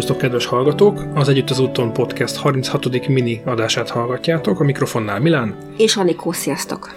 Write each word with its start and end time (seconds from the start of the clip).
Szervusztok, 0.00 0.30
kedves 0.30 0.46
hallgatók! 0.46 1.02
Az 1.14 1.28
Együtt 1.28 1.50
az 1.50 1.58
úton 1.58 1.92
podcast 1.92 2.36
36. 2.36 3.08
mini 3.08 3.42
adását 3.44 3.90
hallgatjátok. 3.90 4.60
A 4.60 4.64
mikrofonnál 4.64 5.20
Milán. 5.20 5.56
És 5.76 5.96
Anikó, 5.96 6.32
sziasztok! 6.32 6.92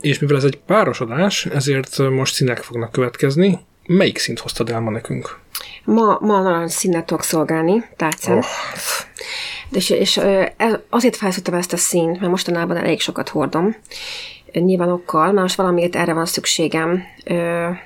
És 0.00 0.18
mivel 0.18 0.36
ez 0.36 0.44
egy 0.44 0.58
páros 0.66 1.00
adás, 1.00 1.46
ezért 1.46 1.98
most 1.98 2.34
színek 2.34 2.58
fognak 2.58 2.92
következni. 2.92 3.58
Melyik 3.86 4.18
szint 4.18 4.38
hoztad 4.38 4.70
el 4.70 4.80
ma 4.80 4.90
nekünk? 4.90 5.38
Ma, 5.84 6.18
ma 6.20 6.40
narancs 6.40 6.70
színet 6.70 7.06
tudok 7.06 7.22
szolgálni, 7.22 7.84
tárcán. 7.96 8.36
Oh. 8.36 8.44
De 9.68 9.78
és, 9.78 9.90
és 9.90 10.20
azért 10.88 11.16
felszültem 11.16 11.54
ezt 11.54 11.72
a 11.72 11.76
színt, 11.76 12.20
mert 12.20 12.30
mostanában 12.30 12.76
elég 12.76 13.00
sokat 13.00 13.28
hordom 13.28 13.76
nyilván 14.52 14.90
okkal, 14.90 15.24
mert 15.24 15.40
most 15.40 15.54
valamiért 15.54 15.96
erre 15.96 16.12
van 16.12 16.26
szükségem. 16.26 17.02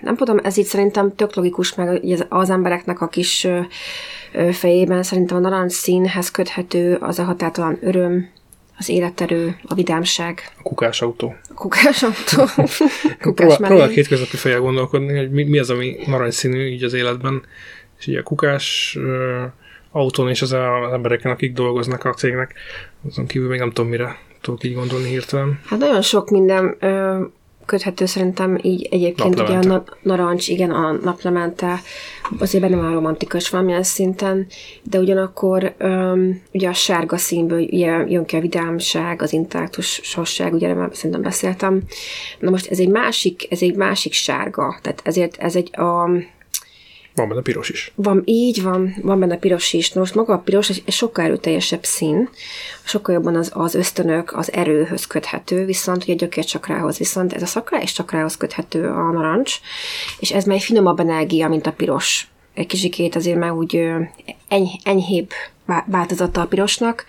Nem 0.00 0.16
tudom, 0.16 0.38
ez 0.42 0.56
így 0.56 0.64
szerintem 0.64 1.14
tök 1.14 1.34
logikus, 1.34 1.74
meg 1.74 2.02
az 2.28 2.50
embereknek 2.50 3.00
a 3.00 3.08
kis 3.08 3.46
fejében 4.52 5.02
szerintem 5.02 5.36
a 5.36 5.40
narancs 5.40 5.72
színhez 5.72 6.30
köthető 6.30 6.94
az 6.94 7.18
a 7.18 7.24
határtalan 7.24 7.78
öröm, 7.80 8.28
az 8.78 8.88
életerő, 8.88 9.56
a 9.64 9.74
vidámság. 9.74 10.52
A 10.58 10.62
kukásautó. 10.62 11.34
A 11.48 11.54
kukásautó. 11.54 12.44
Kukás 13.20 13.56
Próbál, 13.56 13.68
próbál 13.68 13.88
kétköznapi 13.88 14.36
fejjel 14.36 14.60
gondolkodni, 14.60 15.16
hogy 15.16 15.30
mi, 15.30 15.44
mi 15.44 15.58
az, 15.58 15.70
ami 15.70 15.96
narancsszínű 16.06 16.66
így 16.66 16.82
az 16.82 16.92
életben. 16.92 17.42
És 17.98 18.06
ugye 18.06 18.18
a 18.18 18.22
kukás 18.22 18.96
ö, 18.98 19.44
autón 19.90 20.28
és 20.28 20.42
az, 20.42 20.52
az 20.52 20.92
embereken, 20.92 21.30
akik 21.30 21.52
dolgoznak 21.52 22.04
a 22.04 22.12
cégnek, 22.12 22.54
azon 23.08 23.26
kívül 23.26 23.48
még 23.48 23.58
nem 23.58 23.72
tudom, 23.72 23.90
mire 23.90 24.18
tudok 24.46 24.64
így 24.64 24.74
gondolni 24.74 25.08
hirtelen. 25.08 25.60
Hát 25.64 25.78
nagyon 25.78 26.02
sok 26.02 26.30
minden 26.30 26.76
ö, 26.80 27.20
köthető 27.66 28.06
szerintem 28.06 28.58
így 28.62 28.88
egyébként 28.90 29.40
ugye 29.40 29.56
a 29.56 29.62
na- 29.62 29.84
narancs, 30.02 30.48
igen, 30.48 30.70
a 30.70 30.92
naplemente, 30.92 31.80
azért 32.38 32.62
benne 32.62 32.76
van 32.76 32.92
romantikus 32.92 33.50
valamilyen 33.50 33.82
szinten, 33.82 34.46
de 34.82 34.98
ugyanakkor 34.98 35.74
öm, 35.78 36.42
ugye 36.52 36.68
a 36.68 36.72
sárga 36.72 37.16
színből 37.16 37.60
ugye, 37.60 38.04
jön 38.08 38.24
ki 38.24 38.36
a 38.36 38.40
vidámság, 38.40 39.22
az 39.22 39.32
intellektusosság, 39.32 40.52
ugye 40.52 40.74
már 40.74 40.88
szerintem 40.92 41.22
beszéltem. 41.22 41.82
Na 42.38 42.50
most 42.50 42.70
ez 42.70 42.78
egy 42.78 42.88
másik, 42.88 43.46
ez 43.50 43.62
egy 43.62 43.74
másik 43.74 44.12
sárga, 44.12 44.78
tehát 44.82 45.00
ezért 45.04 45.36
ez 45.36 45.56
egy 45.56 45.78
a 45.78 46.10
van 47.16 47.28
benne 47.28 47.40
piros 47.40 47.68
is. 47.68 47.92
Van, 47.94 48.22
így 48.24 48.62
van, 48.62 48.94
van 49.02 49.18
benne 49.18 49.36
piros 49.36 49.72
is. 49.72 49.90
Na 49.90 50.00
most 50.00 50.14
maga 50.14 50.32
a 50.32 50.38
piros 50.38 50.68
egy 50.68 50.82
sokkal 50.86 51.24
erőteljesebb 51.24 51.84
szín, 51.84 52.28
sokkal 52.84 53.14
jobban 53.14 53.36
az, 53.36 53.50
az 53.54 53.74
ösztönök, 53.74 54.36
az 54.36 54.52
erőhöz 54.52 55.06
köthető, 55.06 55.64
viszont 55.64 56.02
ugye 56.02 56.12
a 56.12 56.16
gyökércsakrához, 56.16 56.98
viszont 56.98 57.32
ez 57.32 57.42
a 57.42 57.46
szakra 57.46 57.80
és 57.80 57.92
csakrához 57.92 58.36
köthető 58.36 58.88
a 58.88 59.10
narancs, 59.10 59.54
és 60.18 60.32
ez 60.32 60.44
már 60.44 60.56
egy 60.56 60.62
finomabb 60.62 61.00
energia, 61.00 61.48
mint 61.48 61.66
a 61.66 61.72
piros. 61.72 62.28
Egy 62.54 62.66
kicsikét 62.66 63.16
azért 63.16 63.38
már 63.38 63.50
úgy 63.50 63.76
eny, 64.48 64.68
enyhébb 64.82 65.30
változata 65.86 66.40
a 66.40 66.46
pirosnak. 66.46 67.04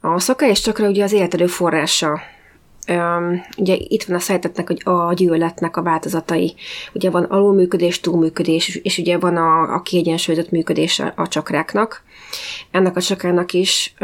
A 0.00 0.20
szakra 0.20 0.48
és 0.48 0.60
csakra 0.60 0.88
ugye 0.88 1.04
az 1.04 1.12
életedő 1.12 1.46
forrása 1.46 2.20
ugye 3.56 3.76
itt 3.78 4.04
van 4.04 4.16
a 4.16 4.20
szeretetnek, 4.20 4.66
hogy 4.66 4.80
a 4.84 5.12
gyűlöletnek 5.12 5.76
a 5.76 5.82
változatai. 5.82 6.54
Ugye 6.92 7.10
van 7.10 7.24
alulműködés, 7.24 8.00
túlműködés, 8.00 8.80
és 8.82 8.98
ugye 8.98 9.18
van 9.18 9.36
a, 9.36 9.74
a 9.74 9.82
kiegyensúlyozott 9.82 10.50
működés 10.50 10.98
a, 10.98 11.12
a 11.16 11.28
csakráknak. 11.28 12.02
Ennek 12.70 12.96
a 12.96 13.00
csakrának 13.00 13.52
is 13.52 13.94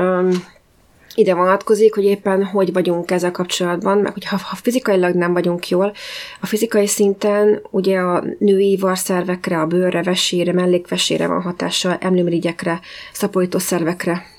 ide 1.16 1.34
vonatkozik, 1.34 1.94
hogy 1.94 2.04
éppen 2.04 2.44
hogy 2.44 2.72
vagyunk 2.72 3.10
ezzel 3.10 3.30
kapcsolatban, 3.30 3.98
meg 3.98 4.12
hogy 4.12 4.24
ha, 4.24 4.36
ha 4.36 4.56
fizikailag 4.56 5.14
nem 5.14 5.32
vagyunk 5.32 5.68
jól, 5.68 5.92
a 6.40 6.46
fizikai 6.46 6.86
szinten 6.86 7.62
ugye 7.70 7.98
a 7.98 8.24
női 8.38 8.76
varszervekre, 8.76 9.60
a 9.60 9.66
bőrre, 9.66 10.02
vesére, 10.02 10.52
mellékvesére 10.52 11.26
van 11.26 11.42
hatással, 11.42 11.96
emlőmirigyekre, 12.00 12.80
szaporító 13.12 13.58
szervekre 13.58 14.35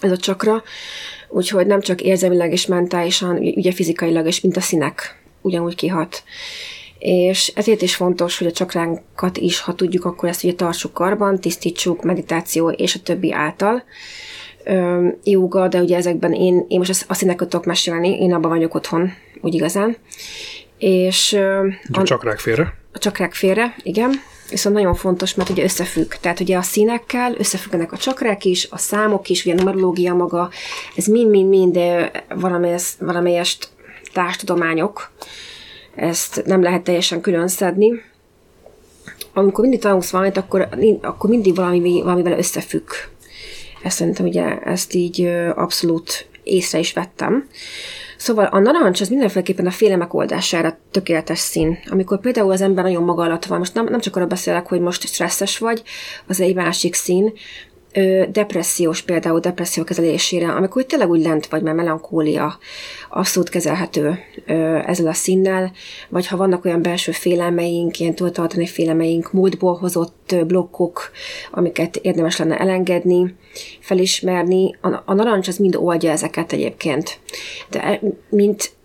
ez 0.00 0.10
a 0.10 0.16
csakra, 0.16 0.62
úgyhogy 1.28 1.66
nem 1.66 1.80
csak 1.80 2.00
érzelmileg 2.00 2.52
és 2.52 2.66
mentálisan, 2.66 3.36
ugye 3.36 3.72
fizikailag 3.72 4.26
és 4.26 4.40
mint 4.40 4.56
a 4.56 4.60
színek 4.60 5.22
ugyanúgy 5.40 5.74
kihat. 5.74 6.22
És 6.98 7.52
ezért 7.54 7.82
is 7.82 7.94
fontos, 7.94 8.38
hogy 8.38 8.46
a 8.46 8.52
csakránkat 8.52 9.36
is, 9.36 9.60
ha 9.60 9.74
tudjuk, 9.74 10.04
akkor 10.04 10.28
ezt 10.28 10.44
ugye 10.44 10.54
tartsuk 10.54 10.92
karban, 10.92 11.40
tisztítsuk 11.40 12.02
meditáció 12.02 12.70
és 12.70 12.94
a 12.94 13.00
többi 13.02 13.32
által. 13.32 13.82
Jóga, 15.24 15.68
de 15.68 15.80
ugye 15.80 15.96
ezekben 15.96 16.32
én, 16.32 16.64
én 16.68 16.78
most 16.78 17.04
a 17.08 17.14
színeket 17.14 17.48
tudok 17.48 17.66
mesélni, 17.66 18.20
én 18.20 18.32
abban 18.32 18.50
vagyok 18.50 18.74
otthon, 18.74 19.12
úgy 19.40 19.54
igazán. 19.54 19.96
És... 20.78 21.32
A, 21.32 21.98
a 21.98 22.02
csakrák 22.02 22.38
félre? 22.38 22.74
A 22.92 22.98
csakrák 22.98 23.34
félre, 23.34 23.74
igen 23.82 24.10
viszont 24.50 24.74
nagyon 24.74 24.94
fontos, 24.94 25.34
mert 25.34 25.48
ugye 25.48 25.62
összefügg. 25.62 26.12
Tehát 26.20 26.40
ugye 26.40 26.56
a 26.56 26.62
színekkel 26.62 27.34
összefüggenek 27.38 27.92
a 27.92 27.96
csakrák 27.96 28.44
is, 28.44 28.68
a 28.70 28.78
számok 28.78 29.28
is, 29.28 29.44
ugye 29.44 29.54
a 29.54 29.56
numerológia 29.56 30.14
maga, 30.14 30.50
ez 30.96 31.06
mind-mind-mind 31.06 31.78
valamelyest, 32.28 32.98
valamelyest 32.98 33.68
társtudományok, 34.12 35.10
ezt 35.94 36.42
nem 36.44 36.62
lehet 36.62 36.82
teljesen 36.82 37.20
külön 37.20 37.48
szedni. 37.48 38.02
Amikor 39.32 39.60
mindig 39.60 39.80
tanulsz 39.80 40.10
valamit, 40.10 40.36
akkor, 40.36 40.68
akkor 41.00 41.30
mindig 41.30 41.54
valami, 41.54 42.02
valamivel 42.02 42.38
összefügg. 42.38 42.88
Ezt 43.82 43.96
szerintem 43.96 44.26
ugye 44.26 44.58
ezt 44.58 44.94
így 44.94 45.26
abszolút 45.54 46.28
észre 46.42 46.78
is 46.78 46.92
vettem. 46.92 47.48
Szóval 48.16 48.44
a 48.44 48.58
narancs 48.58 49.00
az 49.00 49.08
mindenféleképpen 49.08 49.66
a 49.66 49.70
félemek 49.70 50.14
oldására 50.14 50.78
tökéletes 50.90 51.38
szín. 51.38 51.78
Amikor 51.90 52.20
például 52.20 52.50
az 52.50 52.60
ember 52.60 52.84
nagyon 52.84 53.02
maga 53.02 53.22
alatt 53.22 53.44
van, 53.44 53.58
most 53.58 53.74
nem, 53.74 53.86
nem 53.90 54.00
csak 54.00 54.16
arra 54.16 54.26
beszélek, 54.26 54.66
hogy 54.66 54.80
most 54.80 55.06
stresszes 55.06 55.58
vagy, 55.58 55.82
az 56.26 56.40
egy 56.40 56.54
másik 56.54 56.94
szín, 56.94 57.32
depressziós 58.30 59.02
például 59.02 59.40
depresszió 59.40 59.84
kezelésére, 59.84 60.48
amikor 60.48 60.84
tényleg 60.84 61.10
úgy 61.10 61.22
lent 61.22 61.46
vagy, 61.46 61.62
mert 61.62 61.76
melankólia 61.76 62.58
abszolút 63.10 63.48
kezelhető 63.48 64.18
ezzel 64.86 65.06
a 65.06 65.12
színnel, 65.12 65.72
vagy 66.08 66.26
ha 66.26 66.36
vannak 66.36 66.64
olyan 66.64 66.82
belső 66.82 67.12
félelmeink, 67.12 67.98
ilyen 68.00 68.14
túltartani 68.14 68.66
félelmeink, 68.66 69.32
múltból 69.32 69.74
hozott 69.74 70.34
blokkok, 70.46 71.10
amiket 71.50 71.96
érdemes 71.96 72.36
lenne 72.36 72.58
elengedni, 72.58 73.34
felismerni. 73.80 74.76
A, 74.80 74.88
a 75.04 75.14
narancs 75.14 75.48
az 75.48 75.56
mind 75.56 75.76
oldja 75.76 76.10
ezeket 76.10 76.52
egyébként. 76.52 77.18
De 77.70 78.00
mint 78.28 78.75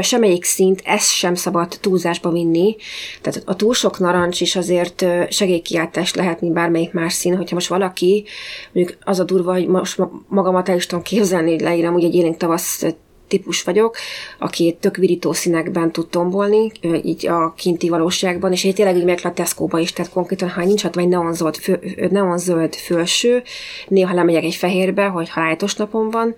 semmelyik 0.00 0.44
szint, 0.44 0.82
ezt 0.84 1.10
sem 1.10 1.34
szabad 1.34 1.78
túlzásba 1.80 2.30
vinni. 2.30 2.76
Tehát 3.20 3.42
a 3.44 3.56
túl 3.56 3.74
sok 3.74 3.98
narancs 3.98 4.40
is 4.40 4.56
azért 4.56 5.04
segélykiáltás 5.30 6.14
lehet, 6.14 6.40
mint 6.40 6.52
bármelyik 6.52 6.92
más 6.92 7.12
szín. 7.12 7.36
Hogyha 7.36 7.54
most 7.54 7.68
valaki, 7.68 8.24
mondjuk 8.72 8.98
az 9.00 9.18
a 9.18 9.24
durva, 9.24 9.52
hogy 9.52 9.66
most 9.66 10.00
magamat 10.28 10.68
el 10.68 10.76
is 10.76 10.86
tudom 10.86 11.04
képzelni, 11.04 11.60
leírom, 11.60 11.94
ugye 11.94 12.06
egy 12.06 12.14
élénk 12.14 12.36
tavasz 12.36 12.84
típus 13.28 13.62
vagyok, 13.62 13.96
aki 14.38 14.76
tök 14.80 14.96
virító 14.96 15.32
színekben 15.32 15.92
tud 15.92 16.08
tombolni, 16.08 16.72
így 17.02 17.26
a 17.26 17.52
kinti 17.56 17.88
valóságban, 17.88 18.52
és 18.52 18.64
én 18.64 18.74
tényleg 18.74 18.96
így 18.96 19.04
meg 19.04 19.20
a 19.22 19.32
tesco 19.32 19.78
is, 19.78 19.92
tehát 19.92 20.12
konkrétan, 20.12 20.48
ha 20.48 20.64
nincs 20.64 20.84
ott 20.84 20.94
vagy 20.94 21.08
neonzöld, 21.08 21.56
fő, 21.56 21.80
neonzöld 22.10 22.74
felső, 22.74 23.42
néha 23.88 24.14
lemegyek 24.14 24.44
egy 24.44 24.54
fehérbe, 24.54 25.06
hogy 25.06 25.28
halálos 25.28 25.74
napom 25.74 26.10
van, 26.10 26.34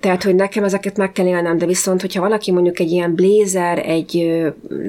tehát, 0.00 0.22
hogy 0.22 0.34
nekem 0.34 0.64
ezeket 0.64 0.96
meg 0.96 1.12
kell 1.12 1.26
élnem, 1.26 1.58
de 1.58 1.66
viszont, 1.66 2.00
hogyha 2.00 2.20
valaki 2.20 2.52
mondjuk 2.52 2.78
egy 2.78 2.90
ilyen 2.90 3.14
blézer, 3.14 3.78
egy 3.78 4.42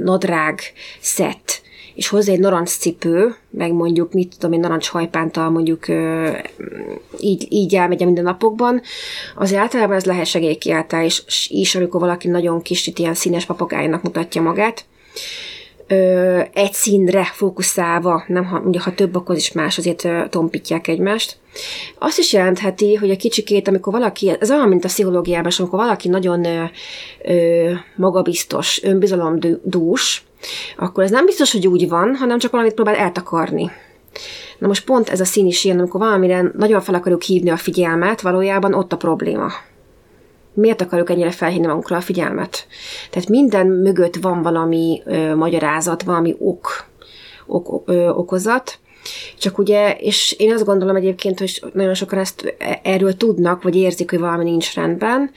nadrág 0.03 0.59
szett, 0.99 1.61
és 1.95 2.07
hozzá 2.07 2.31
egy 2.33 2.39
narancs 2.39 2.69
cipő, 2.69 3.35
meg 3.49 3.73
mondjuk, 3.73 4.13
mit 4.13 4.35
tudom, 4.37 4.53
egy 4.53 4.59
narancs 4.59 4.87
hajpántal 4.87 5.49
mondjuk 5.49 5.85
így, 7.19 7.47
így 7.49 7.75
elmegy 7.75 8.01
a 8.01 8.05
mindennapokban, 8.05 8.81
azért 9.35 9.61
általában 9.61 9.95
ez 9.95 10.05
lehet 10.05 10.25
segélykiáltás 10.25 11.23
is, 11.47 11.75
amikor 11.75 11.99
valaki 11.99 12.27
nagyon 12.27 12.61
kis, 12.61 12.91
ilyen 12.95 13.13
színes 13.13 13.45
papagájnak 13.45 14.03
mutatja 14.03 14.41
magát 14.41 14.85
ö, 15.89 16.41
egy 16.53 16.73
színre 16.73 17.23
fókuszálva, 17.23 18.23
nem 18.27 18.45
ha, 18.45 18.59
ugye, 18.59 18.79
ha 18.79 18.93
több, 18.93 19.15
akkor 19.15 19.35
is 19.35 19.51
más, 19.51 19.77
azért 19.77 20.05
ö, 20.05 20.23
tompítják 20.29 20.87
egymást. 20.87 21.37
Azt 21.97 22.19
is 22.19 22.33
jelentheti, 22.33 22.95
hogy 22.95 23.11
a 23.11 23.15
kicsikét, 23.15 23.67
amikor 23.67 23.93
valaki, 23.93 24.31
ez 24.39 24.51
olyan, 24.51 24.67
mint 24.67 24.83
a 24.85 24.87
pszichológiában, 24.87 25.51
amikor 25.57 25.79
valaki 25.79 26.07
nagyon 26.07 26.45
ö, 26.45 26.63
ö, 27.23 27.71
magabiztos, 27.95 28.83
önbizalomdús, 28.83 30.23
akkor 30.77 31.03
ez 31.03 31.11
nem 31.11 31.25
biztos, 31.25 31.51
hogy 31.51 31.67
úgy 31.67 31.89
van, 31.89 32.15
hanem 32.15 32.39
csak 32.39 32.51
valamit 32.51 32.73
próbál 32.73 32.95
eltakarni. 32.95 33.71
Na 34.59 34.67
most 34.67 34.85
pont 34.85 35.09
ez 35.09 35.19
a 35.19 35.25
szín 35.25 35.45
is 35.45 35.63
ilyen, 35.63 35.79
amikor 35.79 35.99
valamire 35.99 36.51
nagyon 36.57 36.81
fel 36.81 36.95
akarjuk 36.95 37.21
hívni 37.21 37.49
a 37.49 37.57
figyelmet, 37.57 38.21
valójában 38.21 38.73
ott 38.73 38.93
a 38.93 38.97
probléma 38.97 39.51
miért 40.53 40.81
akarjuk 40.81 41.09
ennyire 41.09 41.31
felhívni 41.31 41.67
magunkra 41.67 41.97
a 41.97 42.01
figyelmet? 42.01 42.67
Tehát 43.09 43.29
minden 43.29 43.67
mögött 43.67 44.15
van 44.15 44.41
valami 44.41 45.01
ö, 45.05 45.35
magyarázat, 45.35 46.03
valami 46.03 46.35
ok, 46.39 46.87
ok 47.47 47.83
ö, 47.85 48.09
okozat, 48.09 48.79
csak 49.37 49.57
ugye, 49.57 49.93
és 49.93 50.35
én 50.37 50.53
azt 50.53 50.65
gondolom 50.65 50.95
egyébként, 50.95 51.39
hogy 51.39 51.63
nagyon 51.73 51.93
sokan 51.93 52.19
ezt 52.19 52.55
e, 52.57 52.79
erről 52.83 53.17
tudnak, 53.17 53.63
vagy 53.63 53.75
érzik, 53.75 54.09
hogy 54.09 54.19
valami 54.19 54.43
nincs 54.43 54.73
rendben, 54.73 55.31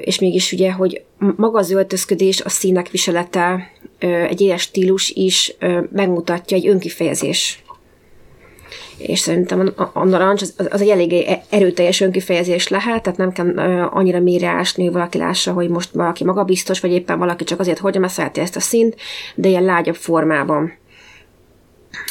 és 0.00 0.18
mégis 0.18 0.52
ugye, 0.52 0.72
hogy 0.72 1.02
maga 1.36 1.58
az 1.58 1.70
öltözködés, 1.70 2.40
a 2.40 2.48
színek 2.48 2.90
viselete, 2.90 3.70
egy 3.98 4.40
éles 4.40 4.62
stílus 4.62 5.10
is 5.10 5.56
megmutatja 5.92 6.56
egy 6.56 6.66
önkifejezés. 6.66 7.62
És 9.06 9.18
szerintem 9.18 9.72
a, 9.76 9.90
a 9.92 10.04
narancs 10.04 10.42
az, 10.42 10.54
az 10.70 10.80
egy 10.80 10.88
elég 10.88 11.26
erőteljes 11.50 12.00
önkifejezés 12.00 12.68
lehet, 12.68 13.02
tehát 13.02 13.18
nem 13.18 13.32
kell 13.32 13.58
annyira 13.88 14.20
mélyre 14.20 14.48
ásni, 14.48 14.84
hogy 14.84 14.92
valaki 14.92 15.18
lássa, 15.18 15.52
hogy 15.52 15.68
most 15.68 15.90
valaki 15.92 16.24
magabiztos, 16.24 16.80
vagy 16.80 16.92
éppen 16.92 17.18
valaki 17.18 17.44
csak 17.44 17.60
azért 17.60 17.78
hordja, 17.78 18.00
mert 18.00 18.12
szereti 18.12 18.40
ezt 18.40 18.56
a 18.56 18.60
szint, 18.60 18.96
de 19.34 19.48
ilyen 19.48 19.64
lágyabb 19.64 19.94
formában. 19.94 20.72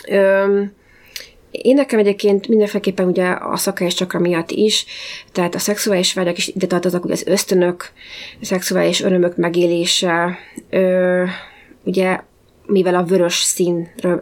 Öm, 0.09 0.71
én 1.51 1.75
nekem 1.75 1.99
egyébként 1.99 2.47
mindenféleképpen 2.47 3.07
ugye 3.07 3.25
a 3.25 3.59
és 3.79 3.93
csakra 3.93 4.19
miatt 4.19 4.51
is, 4.51 4.85
tehát 5.31 5.55
a 5.55 5.59
szexuális 5.59 6.13
vágyak 6.13 6.37
is 6.37 6.47
ide 6.47 6.67
tartoznak, 6.67 7.03
ugye 7.03 7.13
az 7.13 7.27
ösztönök, 7.27 7.91
a 8.41 8.45
szexuális 8.45 9.01
örömök 9.01 9.37
megélése, 9.37 10.37
ö, 10.69 11.23
ugye 11.83 12.19
mivel 12.69 12.95
a 12.95 13.03
vörös 13.03 13.33
színről 13.33 14.21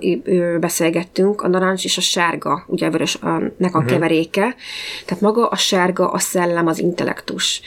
beszélgettünk, 0.60 1.42
a 1.42 1.48
narancs 1.48 1.84
és 1.84 1.98
a 1.98 2.02
sárga, 2.02 2.64
ugye 2.68 2.86
a 2.86 2.90
vörös 2.90 3.16
a, 3.16 3.42
uh-huh. 3.60 3.86
keveréke, 3.86 4.56
tehát 5.06 5.22
maga 5.22 5.48
a 5.48 5.56
sárga 5.56 6.12
a 6.12 6.20
szellem, 6.20 6.68
az 6.68 6.80
intellektus, 6.80 7.62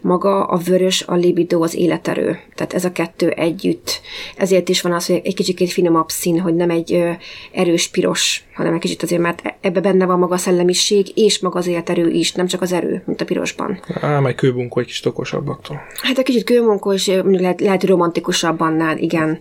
maga 0.00 0.44
a 0.44 0.56
vörös 0.56 1.02
a 1.02 1.14
libido, 1.14 1.62
az 1.62 1.74
életerő, 1.74 2.38
tehát 2.54 2.72
ez 2.72 2.84
a 2.84 2.92
kettő 2.92 3.28
együtt. 3.30 4.00
Ezért 4.36 4.68
is 4.68 4.80
van 4.80 4.92
az, 4.92 5.06
hogy 5.06 5.20
egy 5.24 5.34
kicsit 5.34 5.72
finomabb 5.72 6.08
szín, 6.08 6.40
hogy 6.40 6.54
nem 6.54 6.70
egy 6.70 7.04
erős 7.52 7.88
piros, 7.88 8.44
hanem 8.54 8.74
egy 8.74 8.80
kicsit 8.80 9.02
azért, 9.02 9.22
mert 9.22 9.54
ebbe 9.60 9.80
benne 9.80 10.06
van 10.06 10.18
maga 10.18 10.34
a 10.34 10.38
szellemiség, 10.38 11.06
és 11.14 11.40
maga 11.40 11.58
az 11.58 11.66
életerő 11.66 12.10
is, 12.10 12.32
nem 12.32 12.46
csak 12.46 12.62
az 12.62 12.72
erő, 12.72 13.02
mint 13.06 13.20
a 13.20 13.24
pirosban. 13.24 13.80
Á, 14.00 14.20
majd 14.20 14.34
kőbunkó 14.34 14.80
egy 14.80 14.86
kicsit 14.86 15.06
okosabbaktól. 15.06 15.80
Hát 16.02 16.18
egy 16.18 16.24
kicsit 16.24 16.44
kőbunkó, 16.44 16.92
és 16.92 17.06
mondjuk 17.06 17.40
lehet, 17.40 17.60
lehet 17.60 17.84
romantikusabb 17.84 18.60
annál, 18.60 18.98
igen. 18.98 19.38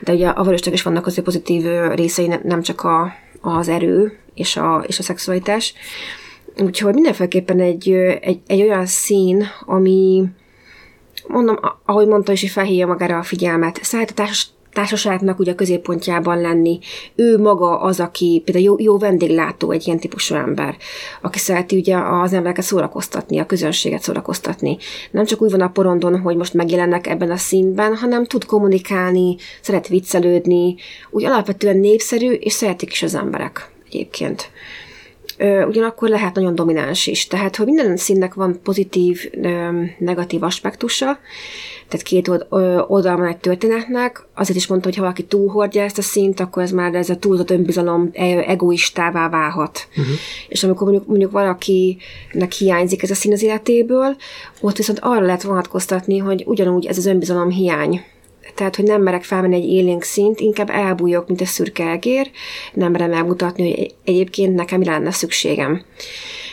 De 0.00 0.14
ugye 0.16 0.28
a 0.28 0.42
vörösnek 0.42 0.74
is 0.74 0.82
vannak 0.82 1.06
azért 1.06 1.24
pozitív 1.24 1.64
részei, 1.94 2.30
nem 2.42 2.62
csak 2.62 2.82
a, 2.82 3.12
az 3.40 3.68
erő 3.68 4.18
és 4.34 4.56
a, 4.56 4.84
és 4.86 4.98
a 4.98 5.02
szexualitás. 5.02 5.74
Úgyhogy 6.58 6.94
mindenféleképpen 6.94 7.60
egy, 7.60 7.90
egy, 8.20 8.40
egy 8.46 8.60
olyan 8.60 8.86
szín, 8.86 9.44
ami 9.66 10.24
mondom, 11.26 11.58
ahogy 11.84 12.06
mondta 12.06 12.32
is, 12.32 12.40
hogy 12.40 12.50
felhívja 12.50 12.86
magára 12.86 13.18
a 13.18 13.22
figyelmet. 13.22 13.78
Szállítás 13.82 14.48
társaságnak 14.76 15.38
ugye 15.38 15.52
a 15.52 15.54
középpontjában 15.54 16.40
lenni. 16.40 16.78
Ő 17.14 17.38
maga 17.38 17.80
az, 17.80 18.00
aki 18.00 18.42
például 18.44 18.64
jó, 18.66 18.74
jó 18.78 18.98
vendéglátó, 18.98 19.70
egy 19.70 19.86
ilyen 19.86 19.98
típusú 19.98 20.34
ember, 20.34 20.76
aki 21.22 21.38
szereti 21.38 21.76
ugye 21.76 21.96
az 21.96 22.32
embereket 22.32 22.64
szórakoztatni, 22.64 23.38
a 23.38 23.46
közönséget 23.46 24.02
szórakoztatni. 24.02 24.76
Nem 25.10 25.24
csak 25.24 25.42
úgy 25.42 25.50
van 25.50 25.60
a 25.60 25.68
porondon, 25.68 26.20
hogy 26.20 26.36
most 26.36 26.54
megjelennek 26.54 27.06
ebben 27.06 27.30
a 27.30 27.36
színben, 27.36 27.96
hanem 27.96 28.24
tud 28.24 28.44
kommunikálni, 28.44 29.36
szeret 29.60 29.88
viccelődni, 29.88 30.74
úgy 31.10 31.24
alapvetően 31.24 31.76
népszerű, 31.76 32.30
és 32.32 32.52
szeretik 32.52 32.92
is 32.92 33.02
az 33.02 33.14
emberek 33.14 33.70
egyébként 33.86 34.50
ugyanakkor 35.68 36.08
lehet 36.08 36.34
nagyon 36.34 36.54
domináns 36.54 37.06
is. 37.06 37.26
Tehát, 37.26 37.56
hogy 37.56 37.66
minden 37.66 37.96
színnek 37.96 38.34
van 38.34 38.60
pozitív, 38.62 39.30
negatív 39.98 40.42
aspektusa, 40.42 41.18
tehát 41.88 42.06
két 42.06 42.28
oldal 42.88 43.16
van 43.16 43.26
egy 43.26 43.36
történetnek, 43.36 44.26
azért 44.34 44.58
is 44.58 44.66
mondta, 44.66 44.86
hogy 44.86 44.96
ha 44.96 45.02
valaki 45.02 45.24
túlhordja 45.24 45.82
ezt 45.82 45.98
a 45.98 46.02
szint, 46.02 46.40
akkor 46.40 46.62
ez 46.62 46.70
már 46.70 46.94
ez 46.94 47.10
a 47.10 47.16
túlzott 47.16 47.50
önbizalom 47.50 48.10
e, 48.12 48.24
egoistává 48.24 49.28
válhat. 49.28 49.88
Uh-huh. 49.90 50.14
És 50.48 50.64
amikor 50.64 50.82
mondjuk, 50.86 51.08
mondjuk 51.08 51.30
valakinek 51.30 52.52
hiányzik 52.58 53.02
ez 53.02 53.10
a 53.10 53.14
szín 53.14 53.32
az 53.32 53.42
életéből, 53.42 54.16
ott 54.60 54.76
viszont 54.76 54.98
arra 55.02 55.24
lehet 55.24 55.42
vonatkoztatni, 55.42 56.18
hogy 56.18 56.42
ugyanúgy 56.46 56.86
ez 56.86 56.98
az 56.98 57.06
önbizalom 57.06 57.50
hiány 57.50 58.04
tehát 58.54 58.76
hogy 58.76 58.84
nem 58.84 59.02
merek 59.02 59.24
felmenni 59.24 59.54
egy 59.54 59.68
élénk 59.68 60.02
szint, 60.02 60.40
inkább 60.40 60.70
elbújok, 60.70 61.28
mint 61.28 61.40
egy 61.40 61.46
szürke 61.46 61.90
egér, 61.90 62.30
nem 62.72 62.92
merem 62.92 63.12
elmutatni, 63.12 63.74
hogy 63.74 63.94
egyébként 64.04 64.54
nekem 64.54 64.78
mi 64.78 64.84
lenne 64.84 65.10
szükségem. 65.10 65.84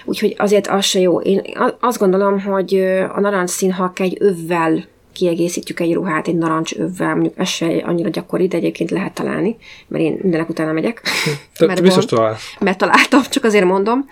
Úgyhogy 0.05 0.35
azért 0.37 0.67
az 0.67 0.85
se 0.85 0.99
jó. 0.99 1.19
Én 1.19 1.41
azt 1.79 1.99
gondolom, 1.99 2.39
hogy 2.39 2.75
a 3.15 3.19
narancs 3.19 3.49
színhak 3.49 3.99
egy 3.99 4.17
övvel 4.19 4.85
kiegészítjük 5.13 5.79
egy 5.79 5.93
ruhát 5.93 6.27
egy 6.27 6.35
narancs 6.35 6.73
övvel, 6.73 7.13
mondjuk 7.13 7.33
ez 7.37 7.47
se 7.47 7.65
annyira 7.65 8.09
gyakori, 8.09 8.47
de 8.47 8.57
egyébként 8.57 8.91
lehet 8.91 9.13
találni, 9.13 9.57
mert 9.87 10.03
én 10.03 10.19
mindenek 10.21 10.49
utána 10.49 10.71
megyek. 10.71 11.01
Te, 11.57 11.65
mert 11.65 11.81
biztos 11.81 12.05
talál. 12.05 12.37
Mert 12.59 12.77
találtam, 12.77 13.21
csak 13.29 13.43
azért 13.43 13.65
mondom. 13.65 14.05